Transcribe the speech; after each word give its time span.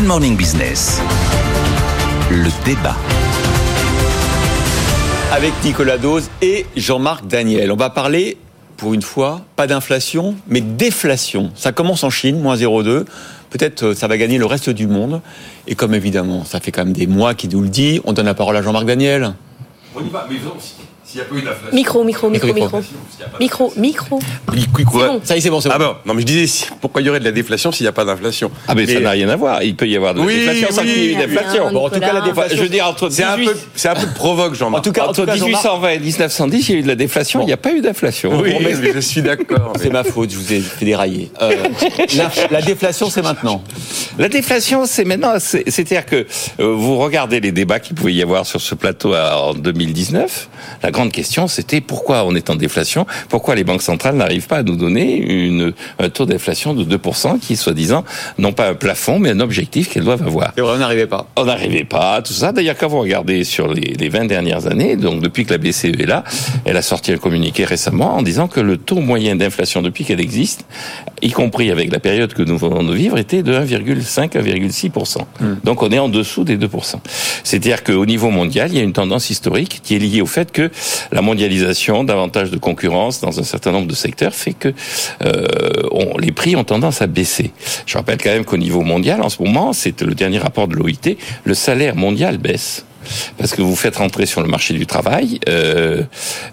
Good 0.00 0.08
Morning 0.08 0.34
Business. 0.34 0.98
Le 2.30 2.48
débat. 2.64 2.96
Avec 5.30 5.52
Nicolas 5.62 5.98
Dose 5.98 6.30
et 6.40 6.64
Jean-Marc 6.74 7.26
Daniel. 7.26 7.70
On 7.70 7.76
va 7.76 7.90
parler, 7.90 8.38
pour 8.78 8.94
une 8.94 9.02
fois, 9.02 9.42
pas 9.56 9.66
d'inflation, 9.66 10.36
mais 10.48 10.62
déflation. 10.62 11.50
Ça 11.54 11.72
commence 11.72 12.02
en 12.02 12.08
Chine, 12.08 12.40
moins 12.40 12.56
0,2. 12.56 13.04
Peut-être 13.50 13.82
euh, 13.82 13.94
ça 13.94 14.08
va 14.08 14.16
gagner 14.16 14.38
le 14.38 14.46
reste 14.46 14.70
du 14.70 14.86
monde. 14.86 15.20
Et 15.66 15.74
comme 15.74 15.92
évidemment, 15.92 16.46
ça 16.46 16.60
fait 16.60 16.72
quand 16.72 16.86
même 16.86 16.94
des 16.94 17.06
mois 17.06 17.34
qu'il 17.34 17.50
nous 17.50 17.60
le 17.60 17.68
dit, 17.68 18.00
on 18.04 18.14
donne 18.14 18.24
la 18.24 18.32
parole 18.32 18.56
à 18.56 18.62
Jean-Marc 18.62 18.86
Daniel. 18.86 19.34
On 19.94 20.00
y 20.00 20.08
va, 20.08 20.26
mais 20.30 20.36
s'il 21.10 21.20
n'y 21.20 21.26
a 21.26 21.28
pas 21.28 21.34
eu 21.36 21.42
d'inflation. 21.42 21.74
Micro, 21.74 22.04
micro, 22.04 22.30
micro, 22.30 22.46
Micro, 23.40 23.72
micro. 23.76 24.18
Micro. 24.52 25.20
Ça 25.24 25.34
y 25.34 25.38
est, 25.38 25.40
c'est 25.40 25.50
bon, 25.50 25.60
c'est 25.60 25.68
bon. 25.68 25.74
Ah 25.76 25.78
bon, 25.78 25.94
non 26.06 26.14
mais 26.14 26.20
je 26.22 26.26
disais, 26.26 26.66
pourquoi 26.80 27.00
il 27.02 27.06
y 27.06 27.10
aurait 27.10 27.20
de 27.20 27.24
la 27.24 27.32
déflation 27.32 27.72
s'il 27.72 27.84
n'y 27.84 27.88
a 27.88 27.92
pas 27.92 28.04
d'inflation 28.04 28.50
Ah 28.68 28.74
mais 28.74 28.86
ça 28.86 29.00
n'a 29.00 29.10
rien 29.10 29.28
à 29.28 29.36
voir. 29.36 29.62
Il 29.62 29.74
peut 29.76 29.86
y 29.88 29.96
avoir 29.96 30.14
de 30.14 30.20
Oui, 30.20 30.44
l'inflation 30.46 30.68
sans 30.74 30.82
oui. 30.82 30.88
qu'il 30.88 30.96
y 30.98 31.00
ait 31.06 31.12
eu 31.12 31.16
Rien, 31.16 31.26
d'inflation. 31.26 31.72
Bon, 31.72 31.86
en 31.86 31.90
tout 31.90 32.00
cas, 32.00 32.12
la 32.12 32.20
déflation. 32.20 32.56
Je 32.56 32.62
veux 32.62 32.68
dire, 32.68 32.86
entre 32.86 33.08
C'est 33.10 33.24
un 33.24 33.36
18 33.36 33.46
peu, 33.52 33.56
c'est 33.74 33.88
un 33.88 33.94
peu 33.94 34.06
provoque, 34.14 34.52
En 34.52 34.54
Jean-Marc. 34.54 34.84
tout 34.84 34.92
cas, 34.92 35.02
en 35.02 35.12
tout 35.12 35.20
entre 35.22 35.26
cas, 35.26 35.36
Jean-Marc, 35.36 35.64
1820 35.64 35.88
et 35.90 35.98
1910, 35.98 36.68
il 36.68 36.72
y 36.72 36.76
a 36.76 36.78
eu 36.78 36.82
de 36.82 36.88
la 36.88 36.94
déflation. 36.94 37.40
Il 37.42 37.46
n'y 37.46 37.52
a 37.52 37.56
pas 37.56 37.72
eu 37.72 37.80
d'inflation. 37.80 38.30
Oui, 38.40 38.52
Bon, 38.52 38.58
mais- 38.62 38.74
mais 38.80 38.92
je 38.94 39.00
suis 39.00 39.22
d'accord. 39.22 39.72
c'est 39.80 39.90
ma 39.90 40.04
faute, 40.04 40.30
je 40.30 40.36
vous 40.36 40.52
ai 40.52 40.60
fait 40.60 40.84
dérailler. 40.84 41.30
Euh, 41.42 41.52
la, 42.16 42.30
la 42.50 42.62
déflation, 42.62 43.10
c'est 43.10 43.22
maintenant. 43.22 43.62
La 44.18 44.28
déflation, 44.28 44.84
c'est 44.86 45.04
maintenant. 45.04 45.34
c'est- 45.38 45.64
C'est-à-dire 45.68 46.06
que 46.06 46.26
euh, 46.60 46.74
vous 46.74 46.96
regardez 46.98 47.40
les 47.40 47.52
débats 47.52 47.80
qu'il 47.80 47.96
pouvait 47.96 48.14
y 48.14 48.22
avoir 48.22 48.46
sur 48.46 48.60
ce 48.60 48.74
plateau 48.74 49.14
en 49.14 49.54
2019. 49.54 50.48
La 50.82 50.90
grande 51.00 51.12
question, 51.12 51.48
c'était 51.48 51.80
pourquoi 51.80 52.24
on 52.26 52.34
est 52.34 52.50
en 52.50 52.56
déflation 52.56 53.06
Pourquoi 53.30 53.54
les 53.54 53.64
banques 53.64 53.80
centrales 53.80 54.16
n'arrivent 54.16 54.48
pas 54.48 54.58
à 54.58 54.62
nous 54.62 54.76
donner 54.76 55.16
une, 55.16 55.72
un 55.98 56.10
taux 56.10 56.26
d'inflation 56.26 56.74
de 56.74 56.84
2% 56.84 57.38
qui, 57.38 57.56
soi-disant, 57.56 58.04
non 58.36 58.52
pas 58.52 58.68
un 58.68 58.74
plafond, 58.74 59.18
mais 59.18 59.30
un 59.30 59.40
objectif 59.40 59.88
qu'elles 59.88 60.04
doivent 60.04 60.22
avoir 60.22 60.52
vrai, 60.54 60.74
on 60.74 60.76
n'arrivait 60.76 61.06
pas. 61.06 61.26
On 61.36 61.46
n'arrivait 61.46 61.84
pas 61.84 62.20
tout 62.20 62.34
ça. 62.34 62.52
D'ailleurs, 62.52 62.76
quand 62.78 62.88
vous 62.88 63.00
regardez 63.00 63.44
sur 63.44 63.72
les, 63.72 63.94
les 63.98 64.08
20 64.10 64.26
dernières 64.26 64.66
années, 64.66 64.96
donc 64.96 65.22
depuis 65.22 65.46
que 65.46 65.52
la 65.52 65.58
BCE 65.58 65.84
est 65.84 66.06
là, 66.06 66.22
elle 66.66 66.76
a 66.76 66.82
sorti 66.82 67.12
un 67.12 67.16
communiqué 67.16 67.64
récemment 67.64 68.16
en 68.16 68.22
disant 68.22 68.46
que 68.46 68.60
le 68.60 68.76
taux 68.76 69.00
moyen 69.00 69.36
d'inflation 69.36 69.80
depuis 69.80 70.04
qu'elle 70.04 70.20
existe, 70.20 70.66
y 71.22 71.30
compris 71.30 71.70
avec 71.70 71.90
la 71.90 72.00
période 72.00 72.34
que 72.34 72.42
nous 72.42 72.58
venons 72.58 72.82
de 72.82 72.94
vivre, 72.94 73.16
était 73.16 73.42
de 73.42 73.54
1,5 73.54 74.36
à 74.36 74.42
1,6%. 74.42 75.16
Donc 75.64 75.82
on 75.82 75.88
est 75.88 75.98
en 75.98 76.10
dessous 76.10 76.44
des 76.44 76.58
2%. 76.58 76.96
C'est-à-dire 77.42 77.84
qu'au 77.84 78.04
niveau 78.04 78.28
mondial, 78.28 78.70
il 78.70 78.76
y 78.76 78.80
a 78.80 78.84
une 78.84 78.92
tendance 78.92 79.30
historique 79.30 79.80
qui 79.82 79.96
est 79.96 79.98
liée 79.98 80.20
au 80.20 80.26
fait 80.26 80.52
que 80.52 80.70
la 81.12 81.22
mondialisation, 81.22 82.04
davantage 82.04 82.50
de 82.50 82.58
concurrence 82.58 83.20
dans 83.20 83.38
un 83.40 83.44
certain 83.44 83.72
nombre 83.72 83.86
de 83.88 83.94
secteurs, 83.94 84.34
fait 84.34 84.52
que 84.54 84.72
euh, 85.24 85.46
on- 85.92 86.16
les 86.18 86.32
prix 86.32 86.56
ont 86.56 86.64
tendance 86.64 87.02
à 87.02 87.06
baisser. 87.06 87.50
Je 87.86 87.96
rappelle 87.98 88.18
quand 88.22 88.30
même 88.30 88.44
qu'au 88.44 88.56
niveau 88.56 88.82
mondial, 88.82 89.22
en 89.22 89.28
ce 89.28 89.42
moment, 89.42 89.72
c'est 89.72 90.00
le 90.02 90.14
dernier 90.14 90.38
rapport 90.38 90.68
de 90.68 90.74
l'OIT, 90.76 91.16
le 91.44 91.54
salaire 91.54 91.96
mondial 91.96 92.38
baisse. 92.38 92.84
Parce 93.38 93.54
que 93.54 93.62
vous 93.62 93.76
faites 93.76 93.96
rentrer 93.96 94.26
sur 94.26 94.42
le 94.42 94.48
marché 94.48 94.74
du 94.74 94.84
travail 94.86 95.40
euh, 95.48 96.02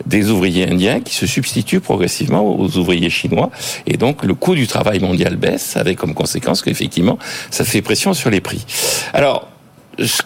des 0.05 0.29
ouvriers 0.29 0.65
indiens 0.69 1.01
qui 1.01 1.13
se 1.13 1.27
substituent 1.27 1.81
progressivement 1.81 2.41
aux 2.57 2.77
ouvriers 2.77 3.09
chinois. 3.09 3.51
Et 3.85 3.97
donc 3.97 4.23
le 4.23 4.33
coût 4.33 4.55
du 4.55 4.65
travail 4.65 4.99
mondial 5.01 5.35
baisse, 5.35 5.75
avec 5.75 5.97
comme 5.97 6.13
conséquence 6.13 6.61
qu'effectivement, 6.61 7.19
ça 7.51 7.65
fait 7.65 7.81
pression 7.81 8.13
sur 8.13 8.29
les 8.29 8.39
prix. 8.39 8.65
Alors, 9.13 9.49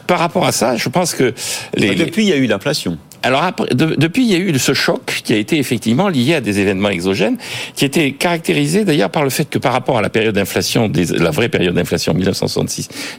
par 0.06 0.20
rapport 0.20 0.46
à 0.46 0.52
ça, 0.52 0.78
je 0.78 0.90
pense 0.90 1.16
que 1.16 1.34
les- 1.74 1.96
Depuis, 1.96 2.24
il 2.24 2.30
y 2.30 2.34
a 2.34 2.38
eu 2.38 2.46
l'inflation. 2.46 2.98
Alors 3.24 3.44
après, 3.44 3.68
de- 3.74 3.96
depuis, 3.96 4.24
il 4.24 4.32
y 4.32 4.36
a 4.36 4.40
eu 4.40 4.58
ce 4.58 4.74
choc 4.74 5.22
qui 5.24 5.34
a 5.34 5.38
été 5.38 5.58
effectivement 5.58 6.08
lié 6.10 6.36
à 6.36 6.42
des 6.42 6.60
événements 6.60 6.90
exogènes, 6.90 7.38
qui 7.76 7.86
était 7.86 8.12
caractérisé 8.14 8.84
d'ailleurs 8.86 9.10
par 9.10 9.24
le 9.24 9.30
fait 9.30 9.50
que 9.50 9.60
par 9.60 9.74
rapport 9.74 9.98
à 9.98 10.02
la 10.02 10.10
période 10.10 10.36
d'inflation, 10.36 10.92
la 11.18 11.32
vraie 11.32 11.50
période 11.50 11.76
d'inflation 11.76 12.14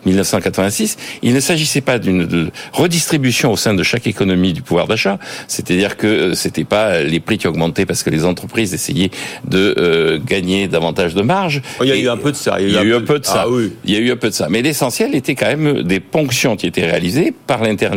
1966-1986, 0.06 0.96
il 1.22 1.34
ne 1.34 1.40
s'agissait 1.40 1.80
pas 1.80 1.98
d'une 1.98 2.50
redistribution 2.72 3.52
au 3.52 3.56
sein 3.56 3.74
de 3.74 3.82
chaque 3.82 4.06
économie 4.06 4.52
du 4.52 4.62
pouvoir 4.62 4.86
d'achat, 4.86 5.18
c'est-à-dire 5.48 5.96
que 5.96 6.06
euh, 6.06 6.34
c'était 6.34 6.64
pas 6.64 7.02
les 7.02 7.20
prix 7.20 7.38
qui 7.38 7.46
augmentaient 7.46 7.86
parce 7.86 8.02
que 8.02 8.10
les 8.10 8.24
entreprises 8.24 8.74
essayaient 8.74 9.10
de 9.48 9.74
euh, 9.78 10.18
gagner 10.24 10.68
davantage 10.68 11.14
de 11.14 11.22
marge. 11.22 11.62
Oh, 11.80 11.84
il 11.84 11.88
y 11.88 11.92
a 11.92 11.96
Et- 11.96 12.00
eu 12.02 12.08
un 12.08 12.16
peu 12.16 12.30
de 12.32 12.36
ça. 12.36 12.60
il 12.60 12.70
y 12.70 12.76
a 12.76 12.82
eu 12.82 12.94
un 12.94 13.00
peu 13.00 13.18
de 13.18 13.24
ça. 13.24 13.42
Ah 13.44 13.48
oui. 13.48 13.72
Il 13.84 13.92
y 13.92 13.96
a 13.96 14.00
eu 14.00 14.10
un 14.10 14.16
peu 14.16 14.28
de 14.28 14.34
ça. 14.34 14.48
Mais 14.50 14.62
l'essentiel 14.62 15.14
était 15.14 15.34
quand 15.34 15.46
même 15.46 15.82
des 15.82 16.00
ponctions 16.00 16.56
qui 16.56 16.66
étaient 16.66 16.84
réalisées 16.86 17.32
par 17.46 17.62
l'inter- 17.62 17.90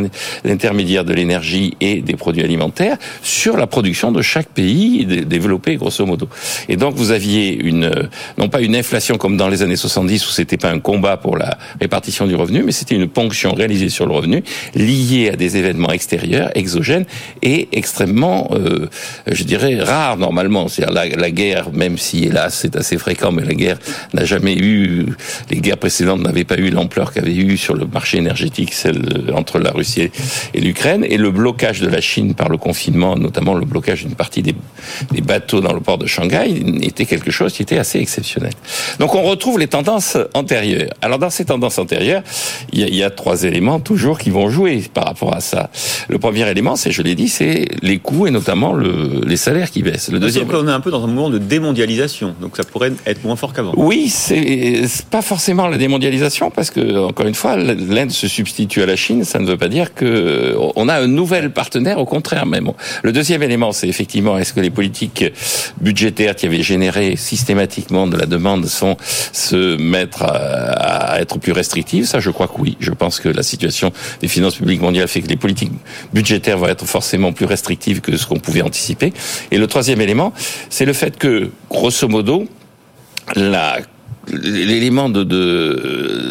l'intermédiaire 0.44 1.04
de 1.04 1.12
l'énergie 1.12 1.76
et 1.80 1.95
des 2.02 2.14
produits 2.16 2.42
alimentaires 2.42 2.96
sur 3.22 3.56
la 3.56 3.66
production 3.66 4.12
de 4.12 4.22
chaque 4.22 4.48
pays 4.48 5.04
dé- 5.06 5.24
développé, 5.24 5.76
grosso 5.76 6.04
modo. 6.06 6.28
Et 6.68 6.76
donc, 6.76 6.94
vous 6.94 7.10
aviez 7.10 7.54
une, 7.54 7.84
euh, 7.84 8.02
non 8.38 8.48
pas 8.48 8.60
une 8.60 8.74
inflation 8.76 9.16
comme 9.18 9.36
dans 9.36 9.48
les 9.48 9.62
années 9.62 9.76
70 9.76 10.26
où 10.26 10.30
c'était 10.30 10.56
pas 10.56 10.70
un 10.70 10.80
combat 10.80 11.16
pour 11.16 11.36
la 11.36 11.58
répartition 11.80 12.26
du 12.26 12.34
revenu, 12.34 12.62
mais 12.62 12.72
c'était 12.72 12.94
une 12.94 13.08
ponction 13.08 13.54
réalisée 13.54 13.88
sur 13.88 14.06
le 14.06 14.12
revenu 14.12 14.42
liée 14.74 15.30
à 15.32 15.36
des 15.36 15.56
événements 15.56 15.90
extérieurs, 15.92 16.50
exogènes 16.54 17.06
et 17.42 17.68
extrêmement, 17.72 18.48
euh, 18.52 18.88
je 19.30 19.44
dirais, 19.44 19.78
rares 19.80 20.16
normalement. 20.16 20.68
C'est-à-dire 20.68 20.94
la, 20.94 21.08
la 21.08 21.30
guerre, 21.30 21.72
même 21.72 21.98
si 21.98 22.24
hélas 22.24 22.58
c'est 22.62 22.76
assez 22.76 22.98
fréquent, 22.98 23.32
mais 23.32 23.44
la 23.44 23.54
guerre 23.54 23.78
n'a 24.14 24.24
jamais 24.24 24.54
eu, 24.56 25.06
les 25.50 25.58
guerres 25.60 25.78
précédentes 25.78 26.20
n'avaient 26.22 26.44
pas 26.44 26.56
eu 26.58 26.70
l'ampleur 26.70 27.12
qu'avait 27.12 27.34
eu 27.34 27.56
sur 27.56 27.74
le 27.74 27.86
marché 27.86 28.18
énergétique 28.18 28.72
celle 28.72 28.98
euh, 29.28 29.32
entre 29.34 29.58
la 29.58 29.70
Russie 29.70 30.10
et 30.54 30.60
l'Ukraine, 30.60 31.04
et 31.08 31.16
le 31.16 31.30
blocage 31.30 31.80
de 31.80 31.85
la 31.90 32.00
Chine 32.00 32.34
par 32.34 32.48
le 32.48 32.56
confinement, 32.56 33.16
notamment 33.16 33.54
le 33.54 33.64
blocage 33.64 34.04
d'une 34.04 34.14
partie 34.14 34.42
des, 34.42 34.54
des 35.12 35.20
bateaux 35.20 35.60
dans 35.60 35.72
le 35.72 35.80
port 35.80 35.98
de 35.98 36.06
Shanghai, 36.06 36.62
était 36.82 37.04
quelque 37.04 37.30
chose 37.30 37.52
qui 37.52 37.62
était 37.62 37.78
assez 37.78 37.98
exceptionnel. 37.98 38.52
Donc 38.98 39.14
on 39.14 39.22
retrouve 39.22 39.58
les 39.58 39.68
tendances 39.68 40.16
antérieures. 40.34 40.90
Alors 41.02 41.18
dans 41.18 41.30
ces 41.30 41.44
tendances 41.44 41.78
antérieures, 41.78 42.22
il 42.72 42.80
y 42.80 42.84
a, 42.84 42.88
il 42.88 42.94
y 42.94 43.02
a 43.02 43.10
trois 43.10 43.44
éléments 43.44 43.80
toujours 43.80 44.18
qui 44.18 44.30
vont 44.30 44.48
jouer 44.50 44.82
par 44.92 45.04
rapport 45.04 45.34
à 45.34 45.40
ça. 45.40 45.70
Le 46.08 46.18
premier 46.18 46.48
élément, 46.48 46.76
c'est, 46.76 46.90
je 46.90 47.02
l'ai 47.02 47.14
dit, 47.14 47.28
c'est 47.28 47.66
les 47.82 47.98
coûts 47.98 48.26
et 48.26 48.30
notamment 48.30 48.72
le, 48.72 49.20
les 49.26 49.36
salaires 49.36 49.70
qui 49.70 49.82
baissent. 49.82 50.10
Le 50.10 50.18
deuxième, 50.18 50.48
on 50.52 50.68
est 50.68 50.70
un 50.70 50.80
peu 50.80 50.90
dans 50.90 51.04
un 51.04 51.06
mouvement 51.06 51.30
de 51.30 51.38
démondialisation, 51.38 52.34
donc 52.40 52.56
ça 52.56 52.64
pourrait 52.64 52.92
être 53.06 53.24
moins 53.24 53.36
fort 53.36 53.52
qu'avant. 53.52 53.72
oui, 53.76 54.08
c'est 54.08 54.86
c'est 54.86 55.06
pas 55.06 55.22
forcément 55.22 55.68
la 55.68 55.78
démondialisation 55.78 56.50
parce 56.50 56.70
que 56.70 56.98
encore 56.98 57.26
une 57.26 57.34
fois, 57.34 57.56
l'Inde 57.56 58.10
se 58.10 58.28
substitue 58.28 58.82
à 58.82 58.86
la 58.86 58.96
Chine. 58.96 59.24
Ça 59.24 59.38
ne 59.38 59.46
veut 59.46 59.56
pas 59.56 59.68
dire 59.68 59.94
que 59.94 60.54
on 60.76 60.88
a 60.88 60.94
un 60.94 61.06
nouvel 61.06 61.50
partenaire. 61.50 61.75
Au 61.96 62.04
contraire, 62.04 62.46
même. 62.46 62.70
Le 63.02 63.12
deuxième 63.12 63.42
élément, 63.42 63.72
c'est 63.72 63.88
effectivement 63.88 64.38
est-ce 64.38 64.52
que 64.52 64.60
les 64.60 64.70
politiques 64.70 65.24
budgétaires 65.80 66.34
qui 66.34 66.46
avaient 66.46 66.62
généré 66.62 67.16
systématiquement 67.16 68.06
de 68.06 68.16
la 68.16 68.26
demande 68.26 68.66
sont 68.66 68.96
se 69.32 69.76
mettre 69.76 70.22
à, 70.22 71.20
être 71.20 71.38
plus 71.38 71.52
restrictives? 71.52 72.06
Ça, 72.06 72.20
je 72.20 72.30
crois 72.30 72.48
que 72.48 72.58
oui. 72.58 72.76
Je 72.80 72.92
pense 72.92 73.20
que 73.20 73.28
la 73.28 73.42
situation 73.42 73.92
des 74.20 74.28
finances 74.28 74.56
publiques 74.56 74.80
mondiales 74.80 75.08
fait 75.08 75.20
que 75.22 75.28
les 75.28 75.36
politiques 75.36 75.72
budgétaires 76.12 76.58
vont 76.58 76.68
être 76.68 76.86
forcément 76.86 77.32
plus 77.32 77.46
restrictives 77.46 78.00
que 78.00 78.16
ce 78.16 78.26
qu'on 78.26 78.38
pouvait 78.38 78.62
anticiper. 78.62 79.12
Et 79.50 79.58
le 79.58 79.66
troisième 79.66 80.00
élément, 80.00 80.32
c'est 80.70 80.84
le 80.84 80.92
fait 80.92 81.16
que, 81.18 81.50
grosso 81.70 82.08
modo, 82.08 82.46
l'élément 83.34 85.08
de- 85.08 85.22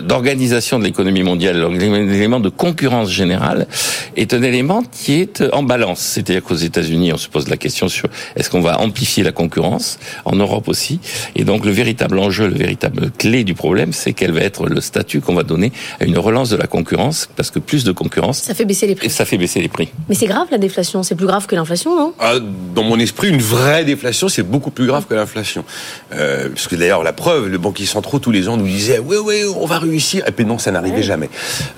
d'organisation 0.07 0.79
de 0.79 0.83
l'économie 0.83 1.23
mondiale, 1.23 1.65
l'élément 1.71 2.39
de 2.39 2.49
concurrence 2.49 3.09
générale 3.11 3.67
est 4.15 4.33
un 4.33 4.41
élément 4.43 4.83
qui 4.91 5.19
est 5.19 5.43
en 5.53 5.63
balance. 5.63 5.99
C'est-à-dire 5.99 6.43
qu'aux 6.43 6.55
États-Unis, 6.55 7.13
on 7.13 7.17
se 7.17 7.27
pose 7.27 7.47
la 7.49 7.57
question 7.57 7.87
sur 7.87 8.07
est-ce 8.35 8.49
qu'on 8.49 8.61
va 8.61 8.79
amplifier 8.79 9.23
la 9.23 9.31
concurrence, 9.31 9.99
en 10.25 10.35
Europe 10.35 10.67
aussi. 10.67 10.99
Et 11.35 11.43
donc 11.43 11.65
le 11.65 11.71
véritable 11.71 12.19
enjeu, 12.19 12.47
le 12.47 12.55
véritable 12.55 13.11
clé 13.17 13.43
du 13.43 13.53
problème, 13.53 13.93
c'est 13.93 14.13
quel 14.13 14.31
va 14.31 14.41
être 14.41 14.67
le 14.67 14.79
statut 14.81 15.21
qu'on 15.21 15.35
va 15.35 15.43
donner 15.43 15.71
à 15.99 16.05
une 16.05 16.17
relance 16.17 16.49
de 16.49 16.55
la 16.57 16.67
concurrence, 16.67 17.27
parce 17.35 17.51
que 17.51 17.59
plus 17.59 17.83
de 17.83 17.91
concurrence, 17.91 18.41
Ça 18.43 18.53
fait 18.53 18.65
baisser 18.65 18.85
les 18.85 18.93
et 18.93 18.95
prix. 18.95 19.09
ça 19.09 19.25
fait 19.25 19.37
baisser 19.37 19.61
les 19.61 19.67
prix. 19.67 19.89
Mais 20.09 20.15
c'est 20.15 20.27
grave 20.27 20.47
la 20.51 20.57
déflation, 20.57 21.03
c'est 21.03 21.15
plus 21.15 21.27
grave 21.27 21.47
que 21.47 21.55
l'inflation, 21.55 21.95
non? 21.97 22.13
Ah, 22.19 22.35
dans 22.75 22.83
mon 22.83 22.99
esprit, 22.99 23.29
une 23.29 23.41
vraie 23.41 23.83
déflation, 23.85 24.29
c'est 24.29 24.43
beaucoup 24.43 24.71
plus 24.71 24.85
grave 24.85 25.05
que 25.09 25.15
l'inflation. 25.15 25.65
Euh, 26.13 26.49
parce 26.49 26.67
que 26.67 26.75
d'ailleurs, 26.75 27.03
la 27.03 27.13
preuve, 27.13 27.47
le 27.49 27.57
banquier 27.57 27.85
centraux 27.85 28.19
tous 28.19 28.31
les 28.31 28.47
ans 28.47 28.57
nous 28.57 28.67
disait 28.67 28.99
oui, 28.99 29.17
oui, 29.23 29.41
on 29.57 29.65
va 29.65 29.79
réussir. 29.79 29.94
Et 30.27 30.31
puis 30.31 30.45
non, 30.45 30.57
ça 30.57 30.71
n'arrivait 30.71 31.03
jamais. 31.03 31.29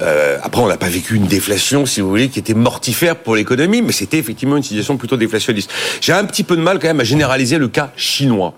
Euh, 0.02 0.38
après, 0.42 0.62
on 0.62 0.68
n'a 0.68 0.78
pas 0.78 0.90
vécu 0.90 1.16
une 1.16 1.28
déflation, 1.28 1.86
si 1.86 2.02
vous 2.02 2.10
voulez, 2.10 2.30
qui 2.30 2.40
était 2.40 2.54
mortifère 2.54 3.16
pour 3.16 3.36
l'économie, 3.36 3.82
mais 3.82 3.92
c'était 3.92 4.18
effectivement 4.18 4.58
une 4.58 4.64
situation 4.64 4.98
plutôt 4.98 5.18
déflationniste. 5.18 5.72
J'ai 6.02 6.14
un 6.14 6.26
petit 6.26 6.44
peu 6.44 6.56
de 6.56 6.62
mal 6.62 6.80
quand 6.80 6.88
même 6.88 7.00
à 7.00 7.04
généraliser 7.06 7.58
le 7.58 7.68
cas 7.68 7.92
chinois. 7.96 8.54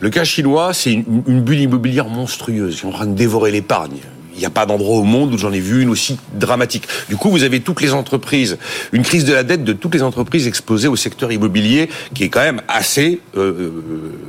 Le 0.00 0.10
cas 0.10 0.24
chinois, 0.24 0.72
c'est 0.74 0.92
une, 0.92 1.22
une 1.26 1.40
bulle 1.40 1.60
immobilière 1.60 2.08
monstrueuse 2.08 2.80
qui 2.80 2.86
est 2.86 2.88
en 2.88 2.92
train 2.92 3.06
de 3.06 3.14
dévorer 3.14 3.50
l'épargne. 3.50 4.00
Il 4.36 4.40
n'y 4.40 4.46
a 4.46 4.50
pas 4.50 4.66
d'endroit 4.66 4.96
au 4.98 5.02
monde 5.04 5.32
où 5.34 5.38
j'en 5.38 5.52
ai 5.52 5.60
vu 5.60 5.82
une 5.82 5.88
aussi 5.88 6.18
dramatique. 6.34 6.84
Du 7.08 7.16
coup, 7.16 7.30
vous 7.30 7.42
avez 7.42 7.60
toutes 7.60 7.80
les 7.80 7.92
entreprises, 7.94 8.58
une 8.92 9.02
crise 9.02 9.24
de 9.24 9.32
la 9.32 9.42
dette 9.42 9.64
de 9.64 9.72
toutes 9.72 9.94
les 9.94 10.02
entreprises 10.02 10.46
exposées 10.46 10.88
au 10.88 10.96
secteur 10.96 11.32
immobilier 11.32 11.88
qui 12.14 12.24
est 12.24 12.28
quand 12.28 12.40
même 12.42 12.60
assez 12.68 13.20
euh, 13.36 13.40
euh, 13.58 13.70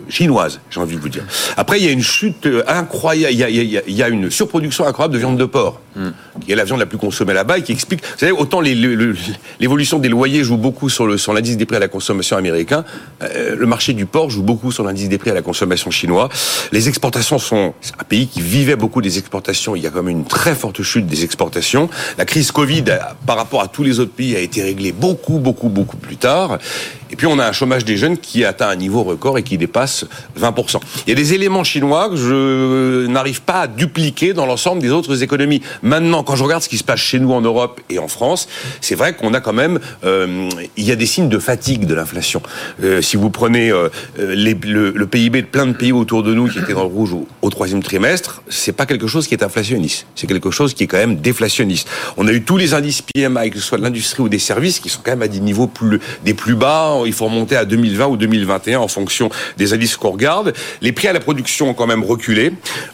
chinoise, 0.09 0.59
j'ai 0.71 0.80
envie 0.80 0.95
de 0.95 1.01
vous 1.01 1.09
dire. 1.09 1.24
Après, 1.57 1.80
il 1.80 1.86
y 1.86 1.89
a 1.89 1.92
une 1.92 2.01
chute 2.01 2.48
incroyable, 2.68 3.33
il 3.33 3.39
y 3.39 3.44
a, 3.44 3.50
il 3.50 3.56
y 3.71 3.77
a- 3.77 3.81
il 3.88 3.95
y 3.95 4.04
a 4.04 4.07
une 4.09 4.30
surproduction 4.31 4.86
incroyable 4.86 5.13
de 5.13 5.19
viande 5.19 5.38
de 5.38 5.45
porc. 5.45 5.81
qui 6.45 6.51
est 6.51 6.56
la 6.56 6.63
viande 6.63 6.80
la 6.80 6.86
plus 6.86 7.00
consommée 7.00 7.33
là-bas 7.33 7.57
et 7.57 7.63
qui 7.63 7.71
explique, 7.71 8.01
vous 8.04 8.19
savez, 8.19 8.31
autant 8.31 8.62
l'évolution 9.59 10.00
des 10.00 10.09
loyers 10.09 10.44
joue 10.44 10.57
beaucoup 10.57 10.89
sur 10.89 11.07
l'indice 11.33 11.57
des 11.57 11.65
prix 11.65 11.77
à 11.77 11.80
la 11.80 11.88
consommation 11.88 12.38
américain, 12.38 12.86
euh, 13.24 13.56
le 13.56 13.65
marché 13.65 13.94
du 13.94 14.06
porc 14.06 14.30
joue 14.30 14.44
beaucoup 14.44 14.71
sur 14.71 14.83
l'indice 14.83 15.09
des 15.09 15.18
prix 15.18 15.31
à 15.31 15.33
la 15.33 15.42
consommation 15.42 15.89
chinois. 15.92 16.30
Les 16.71 16.88
exportations 16.88 17.39
sont 17.39 17.74
un 18.00 18.04
pays 18.04 18.27
qui 18.27 18.42
vivait 18.42 18.75
beaucoup 18.75 19.01
des 19.01 19.18
exportations. 19.18 19.75
Il 19.75 19.81
y 19.83 19.88
a 19.88 19.89
une 20.05 20.25
très 20.25 20.53
forte 20.53 20.83
chute 20.83 21.07
des 21.07 21.23
exportations. 21.23 21.89
La 22.17 22.25
crise 22.25 22.51
Covid, 22.51 22.83
euh, 22.88 22.97
par 23.25 23.38
rapport 23.38 23.61
à 23.61 23.67
tous 23.67 23.83
les 23.83 23.99
autres 23.99 24.11
pays, 24.11 24.35
a 24.35 24.39
été 24.39 24.61
réglée 24.61 24.91
beaucoup, 24.91 25.39
beaucoup, 25.39 25.69
beaucoup 25.69 25.97
plus 25.97 26.17
tard. 26.17 26.59
Et 27.12 27.15
puis 27.15 27.27
on 27.27 27.39
a 27.39 27.48
un 27.48 27.51
chômage 27.51 27.86
des 27.86 27.98
jeunes 27.98 28.18
qui 28.18 28.45
atteint 28.45 28.69
un 28.69 28.75
niveau 28.75 29.04
record 29.04 29.38
et 29.38 29.44
qui 29.44 29.57
dépasse 29.57 30.06
20%. 30.39 30.80
Il 31.06 31.09
y 31.09 31.12
a 31.13 31.15
des 31.15 31.33
éléments 31.33 31.63
chinois 31.63 32.09
que 32.09 32.15
je 32.15 33.07
n'arrive 33.07 33.42
pas 33.42 33.62
à 33.62 33.68
dupliquer 33.68 34.33
dans 34.33 34.45
l'ensemble 34.45 34.81
des 34.81 34.92
autres 34.92 35.24
économies. 35.24 35.62
Maintenant, 35.81 36.24
quand 36.24 36.36
je 36.36 36.44
regarde 36.44 36.63
ce 36.63 36.69
qui 36.69 36.77
se 36.77 36.83
passe 36.83 37.00
chez 37.00 37.19
nous 37.19 37.31
en 37.31 37.42
Europe 37.42 37.81
et 37.89 38.00
en 38.00 38.07
France, 38.07 38.48
c'est 38.81 38.95
vrai 38.95 39.15
qu'on 39.15 39.33
a 39.33 39.39
quand 39.39 39.54
même, 39.54 39.80
euh, 40.04 40.50
il 40.75 40.83
y 40.83 40.92
a 40.92 40.95
des 40.95 41.06
signes 41.06 41.30
de 41.30 41.39
fatigue 41.39 41.86
de 41.86 41.94
l'inflation. 41.94 42.42
Euh, 42.83 43.01
si 43.01 43.18
vous 43.18 43.30
prenez 43.30 43.71
euh, 43.71 43.89
le, 44.18 45.06
PIB 45.06 45.42
de 45.42 45.48
plein 45.48 45.68
de 45.68 45.74
pays 45.74 45.92
autour 45.92 46.24
de 46.24 46.33
nous 46.33 46.48
qui 46.48 46.59
étaient 46.59 46.74
dans 46.74 46.83
le 46.83 46.94
rouge 46.94 47.13
au, 47.13 47.27
au 47.42 47.50
troisième 47.50 47.81
trimestre, 47.81 48.42
c'est 48.50 48.74
pas 48.74 48.86
quelque 48.86 49.07
chose 49.07 49.27
qui 49.27 49.33
est 49.33 49.44
inflationniste. 49.44 50.06
C'est 50.15 50.27
quelque 50.27 50.51
chose 50.51 50.74
qui 50.74 50.83
est 50.83 50.88
quand 50.88 50.98
même 50.98 51.18
déflationniste. 51.18 51.88
On 52.18 52.27
a 52.27 52.31
eu 52.31 52.44
tous 52.44 52.57
les 52.57 52.74
indices 52.74 53.01
PMI, 53.01 53.50
que 53.50 53.59
ce 53.59 53.65
soit 53.65 53.77
de 53.77 53.83
l'industrie 53.83 54.24
ou 54.24 54.30
des 54.30 54.39
services, 54.39 54.80
qui 54.80 54.89
sont 54.89 55.01
quand 55.04 55.12
même 55.12 55.21
à 55.21 55.27
des 55.27 55.39
niveaux 55.39 55.68
plus, 55.68 56.00
des 56.24 56.33
plus 56.33 56.56
bas. 56.56 56.96
Il 57.05 57.13
faut 57.13 57.25
remonter 57.25 57.55
à 57.55 57.65
2020 57.65 58.07
ou 58.07 58.17
2021 58.17 58.79
en 58.79 58.88
fonction 58.88 59.29
des 59.57 59.73
indices 59.73 59.95
qu'on 59.97 60.11
regarde. 60.11 60.53
Les 60.81 60.91
prix 60.91 61.07
à 61.07 61.13
la 61.13 61.19
production 61.19 61.69
ont 61.69 61.73
quand 61.73 61.88
même 61.88 62.03
reculé. 62.03 62.51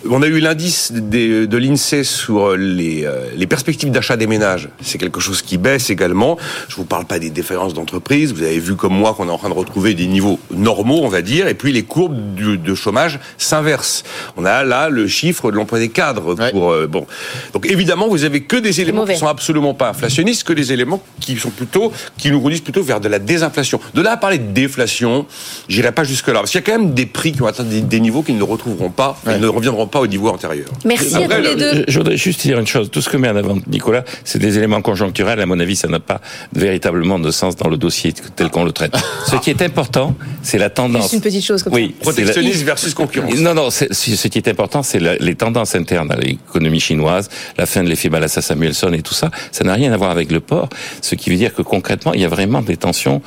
On 0.10 0.22
a 0.22 0.28
eu 0.28 0.40
l'indice 0.40 0.92
de 0.92 1.58
l'INSEE 1.58 2.04
sur 2.04 2.56
les, 2.56 3.06
euh, 3.06 3.28
les 3.36 3.48
perspectives 3.48 3.92
d'achat 3.92 4.18
des 4.18 4.28
ménages. 4.28 4.70
C'est 4.82 4.98
quelque 4.98 5.20
chose 5.20 5.42
qui 5.42 5.58
baisse 5.58 5.90
également. 5.90 6.38
Je 6.68 6.76
vous 6.76 6.86
parle 6.86 7.06
pas 7.06 7.20
des 7.20 7.30
différences 7.30 7.74
d'entreprise. 7.74 8.34
Vous 8.34 8.44
avez 8.44 8.60
vu 8.60 8.76
comme 8.76 8.94
moi 8.94 9.14
qu'on 9.14 9.28
est 9.28 9.32
en 9.32 9.38
train 9.38 9.50
de 9.50 9.54
retrouver 9.54 9.94
des 9.94 10.08
niveaux 10.08 10.40
normaux, 10.52 11.02
on 11.04 11.08
va 11.10 11.22
dire. 11.22 11.48
Et 11.48 11.54
puis 11.54 11.72
les 11.72 11.84
courbes 11.84 12.36
du- 12.36 12.58
de 12.58 12.76
chômage 12.76 13.20
s'inversent. 13.38 14.04
On 14.38 14.46
a 14.46 14.64
là 14.64 14.90
le 14.90 15.08
chiffre 15.08 15.52
de 15.52 15.56
l'emploi 15.58 15.80
des 15.80 15.90
cadres. 15.90 16.36
Ouais. 16.36 16.52
Euh, 16.56 16.88
bon. 16.88 17.06
Donc 17.54 17.66
évidemment, 17.70 18.08
vous 18.08 18.24
avez 18.24 18.42
que 18.42 18.58
des 18.58 18.82
éléments 18.82 19.06
qui 19.06 19.18
sont 19.20 19.28
absolument 19.28 19.74
pas 19.74 19.90
inflationnistes, 19.90 20.44
que 20.44 20.54
des 20.54 20.72
éléments 20.74 21.02
qui 21.20 21.38
sont 21.38 21.50
plutôt, 21.50 21.92
qui 22.18 22.32
nous 22.32 22.42
conduisent 22.42 22.62
plutôt 22.62 22.84
vers 22.84 23.00
de 23.00 23.08
la 23.08 23.20
désinflation. 23.20 23.80
De 23.94 24.02
là 24.02 24.14
à 24.14 24.18
parler 24.18 24.38
de 24.40 24.52
déflation, 24.52 25.26
j'irai 25.70 25.92
pas 25.92 26.04
jusque 26.04 26.28
là. 26.28 26.36
Parce 26.36 26.52
qu'il 26.52 26.60
y 26.60 26.64
a 26.64 26.66
quand 26.66 26.80
même 26.80 26.94
des 26.94 27.06
prix 27.06 27.32
qui 27.32 27.42
ont 27.42 27.48
atteint 27.48 27.64
des, 27.64 27.82
des 27.82 28.00
niveaux 28.00 28.24
qu'ils 28.24 28.38
ne 28.38 28.44
retrouveront 28.44 28.90
pas, 28.90 29.18
ils 29.28 29.40
ne 29.40 29.48
reviendront 29.48 29.88
pas 29.88 30.00
au 30.00 30.08
niveau 30.08 30.30
antérieur. 30.30 30.68
Merci 30.86 31.16
Après, 31.16 31.36
à 31.36 31.38
tous 31.38 31.44
les 31.44 31.50
le- 31.56 31.60
deux. 31.60 31.86
Je, 31.88 31.92
je 31.94 31.98
voudrais 32.00 32.18
juste 32.18 32.42
dire 32.42 32.60
une 32.60 32.68
chose. 32.68 32.90
Tout 32.92 33.02
ce 33.02 33.10
que 33.10 33.18
met 33.18 33.30
en 33.30 33.36
avant 33.36 33.58
Nicolas, 33.68 34.04
c'est 34.24 34.40
des 34.40 34.58
éléments 34.58 34.82
conjoncturels. 34.82 35.40
À 35.40 35.46
mon 35.46 35.60
avis, 35.60 35.76
ça 35.76 35.88
n'a 35.88 36.00
pas 36.00 36.22
véritablement 36.54 37.20
de 37.20 37.32
sens 37.32 37.56
dans 37.56 37.70
le 37.70 37.78
dossier 37.78 38.14
tel 38.36 38.50
qu'on 38.50 38.64
le 38.64 38.72
traite. 38.72 38.96
Ce 39.30 39.36
qui 39.38 39.50
est 39.50 39.62
important, 39.62 40.16
c'est 40.42 40.58
la 40.58 40.70
tendance. 40.70 41.04
Juste 41.04 41.14
une 41.14 41.22
petite 41.22 41.46
chose 41.46 41.64
comme 41.64 41.74
Oui, 41.74 41.94
la- 42.00 42.04
Protectionnisme 42.04 42.66
versus 42.66 42.94
concurrence. 42.94 43.36
non, 43.36 43.54
non, 43.54 43.70
ce 43.70 43.86
qui 44.28 44.38
est 44.38 44.48
important, 44.48 44.84
c'est 44.84 45.00
les 45.00 45.36
tendances 45.36 45.76
internes 45.76 46.12
à 46.12 46.16
l'économie 46.16 46.80
chinoise, 46.80 47.30
la 47.58 47.66
fin 47.66 47.84
de 47.84 47.90
l'effet 47.90 48.10
Balassa 48.10 48.42
Samuelson 48.42 48.92
et 48.94 49.02
tout 49.02 49.14
ça. 49.14 49.30
Ça 49.52 49.64
n'a 49.64 49.74
rien 49.74 49.92
à 49.94 49.98
voir 49.98 50.12
avec 50.12 50.32
le 50.32 50.40
port. 50.40 50.70
Ce 51.02 51.16
qui 51.16 51.30
veut 51.30 51.38
dire 51.38 51.54
que 51.54 51.62
concrètement, 51.62 52.14
il 52.14 52.22
y 52.22 52.26
a 52.26 52.28
vraiment 52.28 52.62
des 52.62 52.78
tensions 52.78 53.22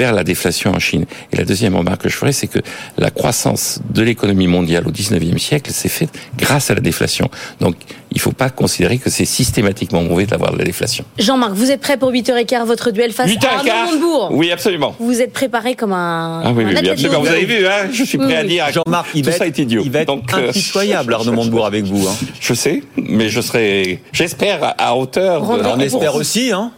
vers 0.00 0.12
la 0.14 0.24
déflation 0.24 0.70
en 0.72 0.78
Chine. 0.78 1.04
Et 1.30 1.36
la 1.36 1.44
deuxième 1.44 1.76
remarque 1.76 2.02
que 2.04 2.08
je 2.08 2.16
ferai, 2.16 2.32
c'est 2.32 2.46
que 2.46 2.60
la 2.96 3.10
croissance 3.10 3.80
de 3.90 4.02
l'économie 4.02 4.46
mondiale 4.46 4.84
au 4.88 4.90
19e 4.90 5.36
siècle 5.36 5.70
s'est 5.72 5.90
faite 5.90 6.08
grâce 6.38 6.70
à 6.70 6.74
la 6.74 6.80
déflation. 6.80 7.28
Donc, 7.60 7.74
il 8.12 8.16
ne 8.16 8.20
faut 8.20 8.32
pas 8.32 8.48
considérer 8.48 8.96
que 8.96 9.10
c'est 9.10 9.26
systématiquement 9.26 10.02
mauvais 10.02 10.24
d'avoir 10.24 10.52
de 10.54 10.58
la 10.58 10.64
déflation. 10.64 11.04
Jean-Marc, 11.18 11.52
vous 11.52 11.70
êtes 11.70 11.80
prêt 11.82 11.98
pour 11.98 12.10
8h15, 12.12 12.64
votre 12.64 12.90
duel 12.92 13.12
face 13.12 13.28
8 13.30 13.44
à 13.44 13.58
Arnaud 13.58 13.92
Montebourg 13.92 14.28
Oui, 14.32 14.50
absolument. 14.50 14.96
Vous 14.98 15.20
êtes 15.20 15.32
préparé 15.34 15.74
comme 15.74 15.92
un, 15.92 16.42
Ah 16.46 16.52
oui, 16.52 16.64
un 16.64 16.68
oui, 16.68 16.74
oui, 16.80 16.88
absolument. 16.88 17.20
Vous 17.20 17.26
avez 17.28 17.44
vu, 17.44 17.66
hein, 17.66 17.88
je 17.92 18.02
suis 18.04 18.16
prêt 18.16 18.26
Oui, 18.28 18.34
à 18.36 18.44
dire. 18.44 18.66
Jean-Marc, 18.72 19.08
il 19.14 19.22
tout 19.22 19.30
va 19.30 19.36
ça 19.36 19.46
être, 19.46 19.58
est 19.58 19.62
idiot. 19.62 19.82
il 19.84 19.90
va 19.90 20.00
être 20.00 20.06
Donc, 20.08 20.32
euh, 20.32 20.48
impitoyable, 20.48 21.12
Arnaud 21.12 21.32
Montebourg, 21.32 21.66
avec 21.66 21.84
vous. 21.84 22.08
hein. 22.08 22.16
Je 22.40 22.54
sais, 22.54 22.82
mais 22.96 23.28
je 23.28 23.40
serai, 23.42 24.02
j'espère, 24.12 24.74
à- 24.78 24.96
hauteur. 24.96 25.42
de- 25.42 25.46
On 25.66 25.78
espère 25.78 26.14
aussi, 26.16 26.52
hein. 26.52 26.72